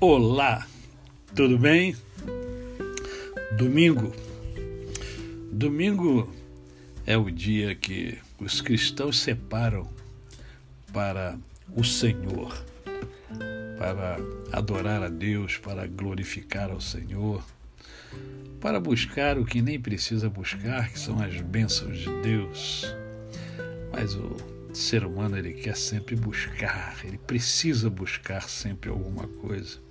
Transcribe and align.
Olá, 0.00 0.64
tudo 1.34 1.58
bem? 1.58 1.96
Domingo. 3.56 4.14
Domingo 5.50 6.32
é 7.04 7.16
o 7.16 7.28
dia 7.28 7.74
que 7.74 8.16
os 8.38 8.60
cristãos 8.60 9.18
separam 9.18 9.90
para 10.92 11.36
o 11.74 11.82
Senhor, 11.82 12.64
para 13.76 14.18
adorar 14.52 15.02
a 15.02 15.08
Deus, 15.08 15.56
para 15.56 15.84
glorificar 15.88 16.70
ao 16.70 16.80
Senhor, 16.80 17.44
para 18.60 18.78
buscar 18.78 19.36
o 19.36 19.44
que 19.44 19.60
nem 19.60 19.80
precisa 19.80 20.30
buscar, 20.30 20.92
que 20.92 20.98
são 21.00 21.20
as 21.20 21.40
bênçãos 21.40 21.98
de 21.98 22.22
Deus. 22.22 22.86
Mas 23.90 24.14
o 24.14 24.36
ser 24.72 25.04
humano 25.04 25.36
ele 25.36 25.54
quer 25.54 25.76
sempre 25.76 26.14
buscar, 26.14 27.04
ele 27.04 27.18
precisa 27.18 27.90
buscar 27.90 28.48
sempre 28.48 28.90
alguma 28.90 29.26
coisa. 29.26 29.87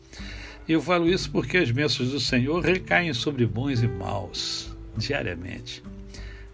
Eu 0.68 0.82
falo 0.82 1.08
isso 1.08 1.32
porque 1.32 1.58
as 1.58 1.72
bênçãos 1.72 2.12
do 2.12 2.20
Senhor 2.20 2.64
recaem 2.64 3.14
sobre 3.14 3.46
bons 3.46 3.82
e 3.82 3.88
maus 3.88 4.76
diariamente. 4.98 5.82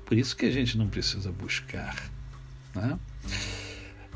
Por 0.05 0.17
isso 0.17 0.35
que 0.35 0.45
a 0.45 0.51
gente 0.51 0.77
não 0.77 0.87
precisa 0.87 1.31
buscar. 1.31 1.95
Né? 2.75 2.99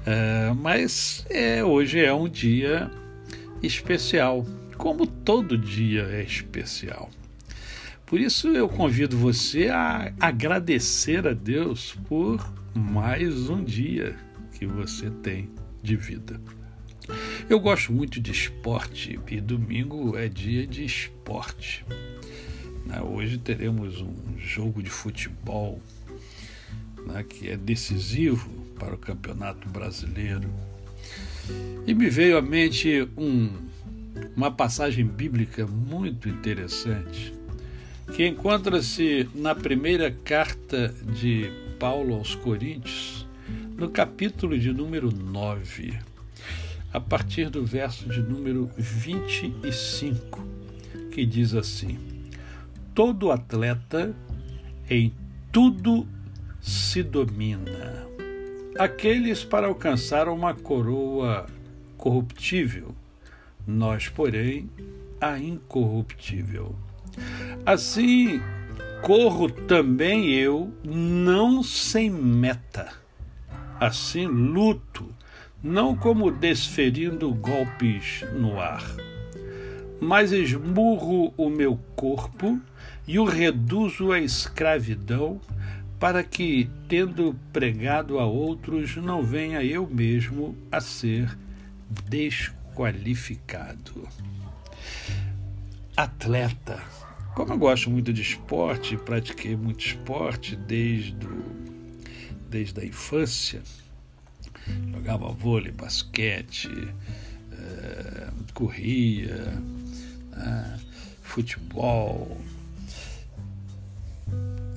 É, 0.06 0.54
mas 0.54 1.26
é, 1.30 1.64
hoje 1.64 2.00
é 2.00 2.14
um 2.14 2.30
dia 2.30 2.92
especial, 3.64 4.46
como 4.78 5.08
todo 5.08 5.58
dia 5.58 6.04
é 6.04 6.24
especial. 6.24 7.10
Por 8.06 8.22
isso 8.22 8.48
eu 8.50 8.70
convido 8.70 9.18
você 9.18 9.68
a 9.68 10.14
agradecer 10.20 11.28
a 11.28 11.34
Deus 11.34 11.98
por 12.08 12.54
mais 12.74 13.50
um 13.50 13.64
dia 13.64 14.16
que 14.54 14.66
você 14.66 15.10
tem 15.10 15.50
de 15.84 15.96
vida. 15.96 16.40
Eu 17.50 17.60
gosto 17.60 17.94
muito 17.94 18.20
de 18.20 18.32
esporte 18.32 19.18
e 19.30 19.40
domingo 19.40 20.18
é 20.18 20.28
dia 20.28 20.68
de 20.68 20.84
esporte. 20.84 21.86
Né, 22.86 23.02
hoje 23.02 23.38
teremos 23.38 24.02
um 24.02 24.38
jogo 24.38 24.84
de 24.84 24.90
futebol 24.90 25.82
né, 27.06 27.24
que 27.24 27.50
é 27.50 27.56
decisivo 27.58 28.50
para 28.78 28.96
o 28.96 28.98
Campeonato 28.98 29.68
Brasileiro. 29.70 30.50
E 31.86 31.94
me 31.94 32.10
veio 32.10 32.38
à 32.38 32.42
mente 32.42 33.08
um, 33.18 33.50
uma 34.36 34.52
passagem 34.52 35.06
bíblica 35.06 35.66
muito 35.66 36.28
interessante 36.28 37.34
que 38.14 38.26
encontra-se 38.26 39.30
na 39.36 39.54
primeira 39.54 40.12
carta 40.12 40.94
de 41.14 41.50
Paulo 41.78 42.16
aos 42.16 42.36
Coríntios, 42.36 43.28
no 43.78 43.90
capítulo 43.90 44.58
de 44.58 44.74
número 44.74 45.14
9 45.14 46.00
a 46.92 47.00
partir 47.00 47.50
do 47.50 47.66
verso 47.66 48.08
de 48.08 48.22
número 48.22 48.70
25, 48.78 50.46
que 51.12 51.26
diz 51.26 51.54
assim: 51.54 51.98
Todo 52.94 53.32
atleta 53.32 54.16
em 54.90 55.14
tudo 55.52 56.08
se 56.62 57.04
domina. 57.04 58.08
Aqueles 58.78 59.44
para 59.44 59.68
alcançar 59.68 60.30
uma 60.30 60.54
coroa 60.54 61.48
corruptível, 61.98 62.96
nós, 63.66 64.08
porém, 64.08 64.70
a 65.20 65.38
incorruptível. 65.40 66.76
Assim, 67.66 68.40
corro 69.02 69.50
também 69.50 70.32
eu, 70.32 70.72
não 70.84 71.64
sem 71.64 72.10
meta. 72.10 72.94
Assim, 73.80 74.28
luto 74.28 75.14
não 75.62 75.96
como 75.96 76.32
desferindo 76.32 77.34
golpes 77.34 78.24
no 78.34 78.60
ar, 78.60 78.84
mas 80.00 80.32
esmurro 80.32 81.34
o 81.36 81.50
meu 81.50 81.80
corpo 81.96 82.60
e 83.08 83.18
o 83.18 83.26
reduzo 83.26 84.12
à 84.12 84.20
escravidão, 84.20 85.42
para 86.00 86.24
que, 86.24 86.70
tendo 86.88 87.36
pregado 87.52 88.20
a 88.20 88.26
outros, 88.26 88.96
não 88.98 89.24
venha 89.24 89.64
eu 89.64 89.88
mesmo 89.88 90.56
a 90.72 90.80
ser 90.80 91.36
desqualificado. 92.08 94.08
Atleta. 95.96 96.80
Como 97.34 97.54
eu 97.54 97.58
gosto 97.58 97.90
muito 97.90 98.14
de 98.14 98.22
esporte, 98.22 98.98
pratiquei 98.98 99.56
muito 99.56 99.80
esporte 99.80 100.56
desde, 100.56 101.28
desde 102.50 102.82
a 102.82 102.86
infância, 102.86 103.62
Jogava 105.08 105.32
vôlei, 105.32 105.72
basquete, 105.72 106.70
é, 107.54 108.28
corria, 108.54 109.54
é, 110.36 110.80
futebol. 111.22 112.38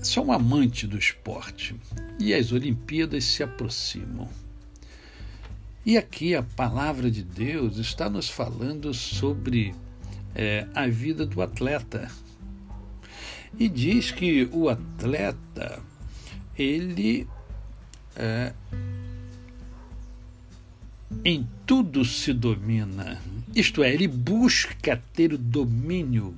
Sou 0.04 0.26
um 0.26 0.32
amante 0.32 0.86
do 0.86 0.96
esporte 0.96 1.74
e 2.16 2.32
as 2.32 2.52
Olimpíadas 2.52 3.24
se 3.24 3.42
aproximam. 3.42 4.28
E 5.84 5.98
aqui 5.98 6.36
a 6.36 6.44
palavra 6.44 7.10
de 7.10 7.24
Deus 7.24 7.78
está 7.78 8.08
nos 8.08 8.28
falando 8.28 8.94
sobre 8.94 9.74
é, 10.32 10.64
a 10.76 10.86
vida 10.86 11.26
do 11.26 11.42
atleta. 11.42 12.08
E 13.58 13.68
diz 13.68 14.12
que 14.12 14.48
o 14.52 14.68
atleta, 14.68 15.82
ele 16.56 17.26
é, 18.14 18.52
em 21.24 21.46
tudo 21.66 22.04
se 22.04 22.32
domina. 22.32 23.20
Isto 23.54 23.82
é, 23.82 23.92
ele 23.92 24.06
busca 24.06 25.02
ter 25.12 25.32
o 25.32 25.38
domínio 25.38 26.36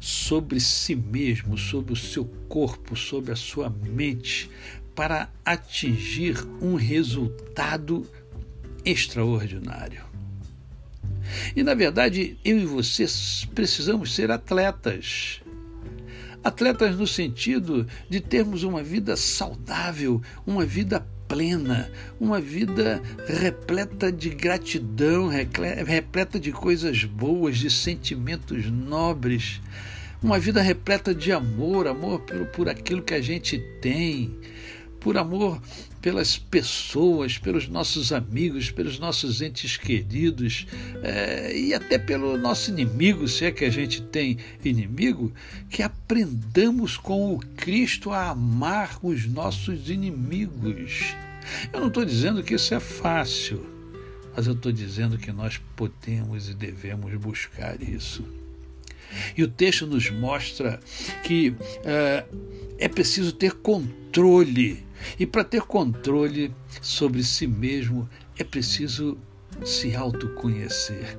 sobre 0.00 0.60
si 0.60 0.94
mesmo, 0.94 1.58
sobre 1.58 1.92
o 1.92 1.96
seu 1.96 2.24
corpo, 2.48 2.96
sobre 2.96 3.32
a 3.32 3.36
sua 3.36 3.70
mente, 3.70 4.50
para 4.94 5.28
atingir 5.44 6.36
um 6.60 6.74
resultado 6.74 8.06
extraordinário. 8.84 10.04
E 11.54 11.62
na 11.62 11.74
verdade, 11.74 12.36
eu 12.44 12.58
e 12.58 12.66
você 12.66 13.06
precisamos 13.54 14.14
ser 14.14 14.30
atletas. 14.30 15.40
Atletas 16.42 16.96
no 16.96 17.06
sentido 17.06 17.86
de 18.10 18.20
termos 18.20 18.64
uma 18.64 18.82
vida 18.82 19.16
saudável, 19.16 20.20
uma 20.44 20.66
vida 20.66 21.06
plena, 21.32 21.90
uma 22.20 22.38
vida 22.38 23.00
repleta 23.26 24.12
de 24.12 24.28
gratidão, 24.28 25.28
repleta 25.86 26.38
de 26.38 26.52
coisas 26.52 27.04
boas, 27.04 27.56
de 27.56 27.70
sentimentos 27.70 28.70
nobres, 28.70 29.58
uma 30.22 30.38
vida 30.38 30.60
repleta 30.60 31.14
de 31.14 31.32
amor, 31.32 31.86
amor 31.86 32.20
por, 32.20 32.44
por 32.48 32.68
aquilo 32.68 33.00
que 33.00 33.14
a 33.14 33.22
gente 33.22 33.58
tem, 33.80 34.38
por 35.02 35.18
amor 35.18 35.60
pelas 36.00 36.36
pessoas, 36.38 37.38
pelos 37.38 37.68
nossos 37.68 38.12
amigos, 38.12 38.70
pelos 38.70 38.98
nossos 38.98 39.40
entes 39.40 39.76
queridos 39.76 40.66
é, 41.02 41.56
e 41.56 41.74
até 41.74 41.98
pelo 41.98 42.36
nosso 42.36 42.70
inimigo, 42.70 43.28
se 43.28 43.44
é 43.44 43.52
que 43.52 43.64
a 43.64 43.70
gente 43.70 44.02
tem 44.02 44.38
inimigo, 44.64 45.32
que 45.68 45.82
aprendamos 45.82 46.96
com 46.96 47.34
o 47.34 47.38
Cristo 47.56 48.10
a 48.10 48.30
amar 48.30 48.98
os 49.02 49.26
nossos 49.26 49.90
inimigos. 49.90 51.14
Eu 51.72 51.80
não 51.80 51.88
estou 51.88 52.04
dizendo 52.04 52.42
que 52.42 52.54
isso 52.54 52.74
é 52.74 52.80
fácil, 52.80 53.64
mas 54.34 54.46
eu 54.46 54.54
estou 54.54 54.72
dizendo 54.72 55.18
que 55.18 55.30
nós 55.30 55.60
podemos 55.76 56.48
e 56.48 56.54
devemos 56.54 57.14
buscar 57.14 57.80
isso. 57.82 58.41
E 59.36 59.42
o 59.42 59.48
texto 59.48 59.86
nos 59.86 60.10
mostra 60.10 60.80
que 61.22 61.50
uh, 61.50 62.38
é 62.78 62.88
preciso 62.88 63.32
ter 63.32 63.52
controle. 63.52 64.84
E 65.18 65.26
para 65.26 65.44
ter 65.44 65.62
controle 65.62 66.52
sobre 66.80 67.22
si 67.24 67.46
mesmo, 67.46 68.08
é 68.38 68.44
preciso 68.44 69.18
se 69.64 69.94
autoconhecer. 69.94 71.18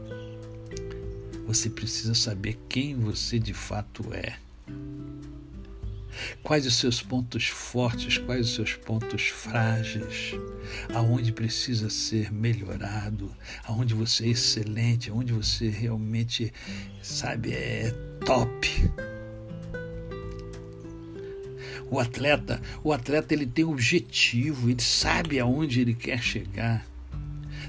Você 1.46 1.70
precisa 1.70 2.14
saber 2.14 2.58
quem 2.70 2.96
você 2.96 3.38
de 3.38 3.54
fato 3.54 4.14
é. 4.14 4.43
Quais 6.44 6.66
os 6.66 6.76
seus 6.76 7.02
pontos 7.02 7.48
fortes, 7.48 8.18
quais 8.18 8.48
os 8.50 8.56
seus 8.56 8.74
pontos 8.74 9.30
frágeis, 9.30 10.36
aonde 10.94 11.32
precisa 11.32 11.90
ser 11.90 12.34
melhorado, 12.34 13.32
aonde 13.64 13.94
você 13.94 14.26
é 14.26 14.30
excelente, 14.30 15.10
aonde 15.10 15.32
você 15.32 15.70
realmente, 15.70 16.52
sabe, 17.02 17.54
é 17.54 17.92
top. 18.26 18.92
O 21.90 21.98
atleta, 21.98 22.62
o 22.84 22.92
atleta 22.92 23.34
ele 23.34 23.46
tem 23.46 23.64
objetivo, 23.64 24.70
ele 24.70 24.82
sabe 24.82 25.40
aonde 25.40 25.80
ele 25.80 25.94
quer 25.94 26.22
chegar. 26.22 26.86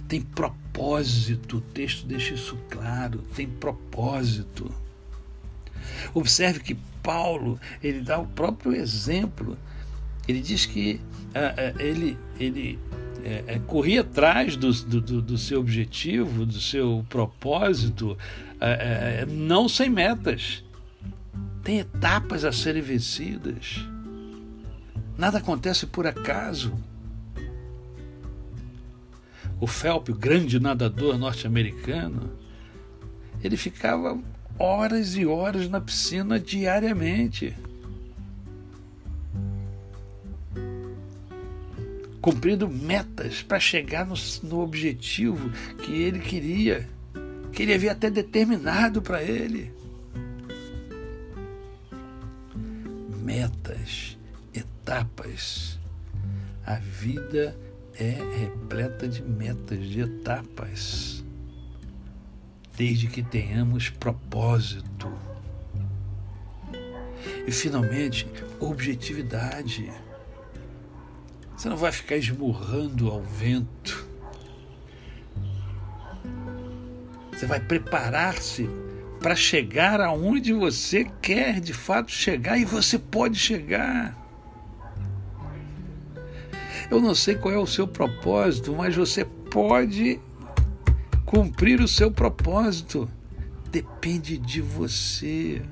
Tem 0.08 0.20
propósito, 0.20 1.58
o 1.58 1.60
texto 1.60 2.06
deixa 2.06 2.34
isso 2.34 2.58
claro, 2.68 3.22
tem 3.36 3.46
propósito. 3.46 4.83
Observe 6.12 6.60
que 6.60 6.76
Paulo, 7.02 7.60
ele 7.82 8.00
dá 8.00 8.18
o 8.18 8.26
próprio 8.26 8.74
exemplo. 8.74 9.58
Ele 10.26 10.40
diz 10.40 10.64
que 10.64 11.00
uh, 11.34 11.76
uh, 11.76 11.80
ele, 11.80 12.16
ele 12.40 12.78
é, 13.24 13.44
é, 13.46 13.58
correr 13.58 13.98
atrás 13.98 14.56
do, 14.56 14.72
do, 14.72 15.22
do, 15.22 15.38
seu 15.38 15.60
objetivo, 15.60 16.44
do 16.44 16.60
seu 16.60 17.04
propósito, 17.08 18.18
é, 18.60 19.22
é, 19.22 19.26
não 19.26 19.68
sem 19.68 19.88
metas. 19.88 20.62
Tem 21.62 21.78
etapas 21.78 22.44
a 22.44 22.52
serem 22.52 22.82
vencidas. 22.82 23.80
Nada 25.16 25.38
acontece 25.38 25.86
por 25.86 26.06
acaso. 26.06 26.74
O 29.58 29.66
Phelps, 29.66 30.14
o 30.14 30.18
grande 30.18 30.60
nadador 30.60 31.16
norte-americano, 31.16 32.30
ele 33.42 33.56
ficava 33.56 34.18
horas 34.58 35.16
e 35.16 35.26
horas 35.26 35.68
na 35.68 35.80
piscina 35.80 36.38
diariamente. 36.38 37.56
Cumprindo 42.20 42.68
metas 42.68 43.42
para 43.42 43.60
chegar 43.60 44.06
no, 44.06 44.14
no 44.42 44.60
objetivo 44.60 45.50
que 45.84 45.92
ele 45.92 46.20
queria, 46.20 46.88
que 47.52 47.62
ele 47.62 47.74
havia 47.74 47.92
até 47.92 48.08
determinado 48.08 49.02
para 49.02 49.22
ele. 49.22 49.70
Metas, 53.22 54.16
etapas. 54.54 55.78
A 56.64 56.76
vida 56.76 57.54
é 57.94 58.16
repleta 58.40 59.06
de 59.06 59.22
metas, 59.22 59.86
de 59.86 60.00
etapas 60.00 61.23
desde 62.76 63.06
que 63.06 63.22
tenhamos 63.22 63.88
propósito. 63.88 65.12
E 67.46 67.52
finalmente, 67.52 68.26
objetividade. 68.60 69.90
Você 71.56 71.68
não 71.68 71.76
vai 71.76 71.92
ficar 71.92 72.16
esmurrando 72.16 73.10
ao 73.10 73.22
vento. 73.22 74.06
Você 77.32 77.46
vai 77.46 77.60
preparar-se 77.60 78.68
para 79.20 79.34
chegar 79.34 80.00
aonde 80.00 80.52
você 80.52 81.10
quer 81.22 81.60
de 81.60 81.72
fato 81.72 82.10
chegar 82.10 82.58
e 82.58 82.64
você 82.64 82.98
pode 82.98 83.38
chegar. 83.38 84.18
Eu 86.90 87.00
não 87.00 87.14
sei 87.14 87.34
qual 87.34 87.54
é 87.54 87.58
o 87.58 87.66
seu 87.66 87.88
propósito, 87.88 88.74
mas 88.74 88.94
você 88.94 89.24
pode 89.24 90.20
cumprir 91.24 91.80
o 91.80 91.88
seu 91.88 92.10
propósito. 92.10 93.08
Depende 93.70 94.38
de 94.38 94.60
você. 94.60 95.62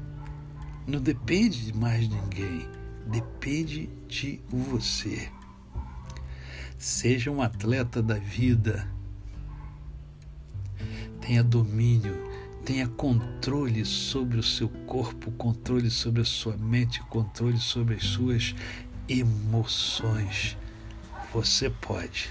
Não 0.86 1.00
depende 1.00 1.66
de 1.66 1.76
mais 1.76 2.08
ninguém. 2.08 2.66
Depende 3.06 3.88
de 4.08 4.40
você. 4.48 5.28
Seja 6.78 7.30
um 7.30 7.40
atleta 7.40 8.02
da 8.02 8.16
vida. 8.16 8.88
Tenha 11.20 11.44
domínio, 11.44 12.16
tenha 12.64 12.88
controle 12.88 13.84
sobre 13.84 14.38
o 14.38 14.42
seu 14.42 14.68
corpo, 14.68 15.30
controle 15.32 15.88
sobre 15.88 16.22
a 16.22 16.24
sua 16.24 16.56
mente, 16.56 17.00
controle 17.04 17.58
sobre 17.58 17.94
as 17.94 18.02
suas 18.02 18.54
emoções. 19.08 20.56
Você 21.32 21.70
pode. 21.70 22.30